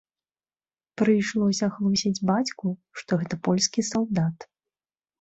Прыйшлося 1.01 1.69
хлусіць 1.77 2.23
бацьку, 2.31 2.67
што 3.03 3.11
гэта 3.23 3.35
польскі 3.51 3.89
салдат. 3.95 4.53